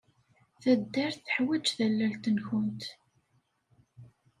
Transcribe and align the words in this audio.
Taddart 0.61 1.15
teḥwaj 1.25 1.65
tallalt-nwent. 1.77 2.83